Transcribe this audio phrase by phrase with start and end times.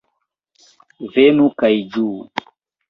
[1.19, 2.19] Venu kaj ĝuu!